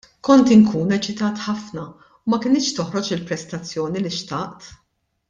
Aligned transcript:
Kont 0.27 0.51
inkun 0.53 0.95
eċitat 0.97 1.43
ħafna 1.43 1.83
u 1.85 2.31
ma 2.35 2.39
kinitx 2.47 2.73
toħroġ 2.79 3.11
il-prestazzjoni 3.17 4.03
li 4.07 4.13
xtaqt. 4.17 4.73